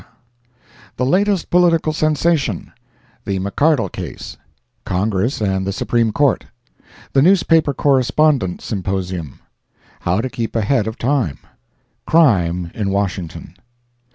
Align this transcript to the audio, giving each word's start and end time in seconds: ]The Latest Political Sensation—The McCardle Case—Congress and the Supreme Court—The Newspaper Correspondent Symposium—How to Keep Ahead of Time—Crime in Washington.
]The 0.97 1.05
Latest 1.05 1.51
Political 1.51 1.93
Sensation—The 1.93 3.37
McCardle 3.39 3.91
Case—Congress 3.91 5.39
and 5.39 5.67
the 5.67 5.71
Supreme 5.71 6.11
Court—The 6.11 7.21
Newspaper 7.21 7.75
Correspondent 7.75 8.61
Symposium—How 8.61 10.21
to 10.21 10.29
Keep 10.31 10.55
Ahead 10.55 10.87
of 10.87 10.97
Time—Crime 10.97 12.71
in 12.73 12.89
Washington. 12.89 13.53